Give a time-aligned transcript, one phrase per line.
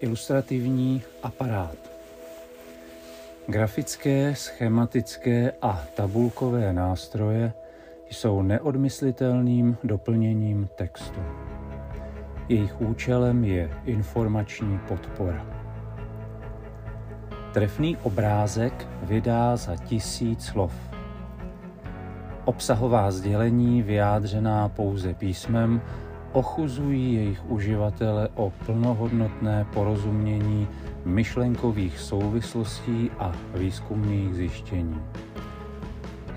[0.00, 1.76] Ilustrativní aparát.
[3.46, 7.52] Grafické, schematické a tabulkové nástroje
[8.10, 11.20] jsou neodmyslitelným doplněním textu.
[12.48, 15.46] Jejich účelem je informační podpora.
[17.52, 20.72] Trefný obrázek vydá za tisíc slov.
[22.44, 25.80] Obsahová sdělení vyjádřená pouze písmem
[26.36, 30.68] ochuzují jejich uživatele o plnohodnotné porozumění
[31.04, 35.00] myšlenkových souvislostí a výzkumných zjištění.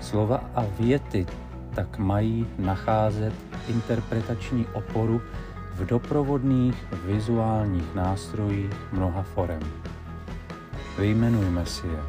[0.00, 1.26] Slova a věty
[1.74, 3.34] tak mají nacházet
[3.68, 5.20] interpretační oporu
[5.74, 9.62] v doprovodných vizuálních nástrojích mnoha forem.
[10.98, 12.02] Vyjmenujme si je.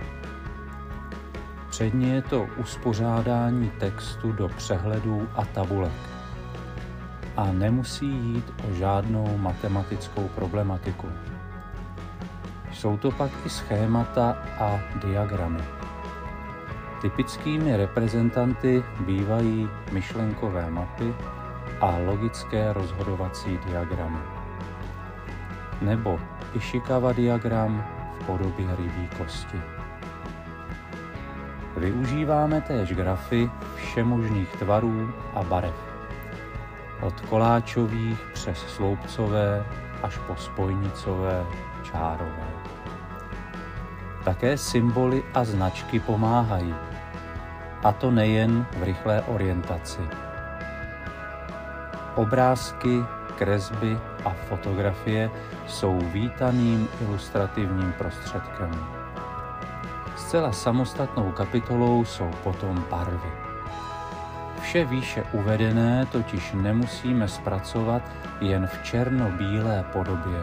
[1.69, 6.10] Předně je to uspořádání textu do přehledů a tabulek.
[7.37, 11.07] A nemusí jít o žádnou matematickou problematiku.
[12.71, 15.63] Jsou to pak i schémata a diagramy.
[17.01, 21.15] Typickými reprezentanty bývají myšlenkové mapy
[21.81, 24.19] a logické rozhodovací diagramy.
[25.81, 26.19] Nebo
[26.53, 27.85] Ishikawa diagram
[28.19, 29.61] v podobě rybí kosti.
[31.77, 35.90] Využíváme též grafy všemožných tvarů a barev.
[37.01, 39.65] Od koláčových přes sloupcové
[40.03, 41.45] až po spojnicové,
[41.83, 42.47] čárové.
[44.23, 46.75] Také symboly a značky pomáhají,
[47.83, 50.01] a to nejen v rychlé orientaci.
[52.15, 53.03] Obrázky,
[53.37, 55.31] kresby a fotografie
[55.67, 58.85] jsou vítaným ilustrativním prostředkem.
[60.15, 63.50] Zcela samostatnou kapitolou jsou potom barvy.
[64.61, 68.01] Vše výše uvedené totiž nemusíme zpracovat
[68.41, 70.39] jen v černobílé podobě.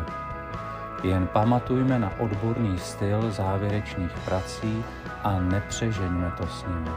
[1.02, 4.84] Jen pamatujme na odborný styl závěrečných prací
[5.22, 6.90] a nepřežeňme to s nimi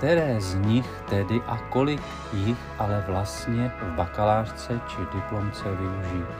[0.00, 2.00] které z nich tedy a kolik
[2.32, 6.34] jich ale vlastně v bakalářce či diplomce využít.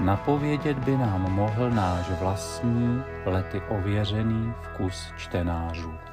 [0.00, 6.09] Napovědět by nám mohl náš vlastní, lety ověřený vkus čtenářů.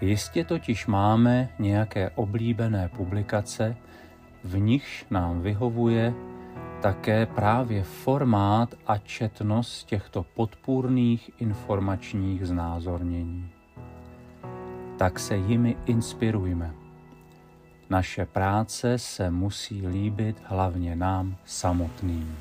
[0.00, 3.76] Jistě totiž máme nějaké oblíbené publikace,
[4.44, 6.14] v nichž nám vyhovuje
[6.82, 13.50] také právě formát a četnost těchto podpůrných informačních znázornění
[14.96, 16.74] tak se jimi inspirujme.
[17.90, 22.38] Naše práce se musí líbit hlavně nám samotným.